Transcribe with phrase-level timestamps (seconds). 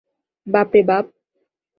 [0.47, 1.05] বাপ রে বাপ!